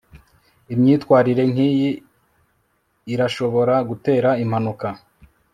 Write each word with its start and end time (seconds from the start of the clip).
imyitwarire 0.73 1.43
nkiyi 1.51 1.89
irashobora 3.13 3.75
gutera 3.89 4.29
impanuka 4.43 4.87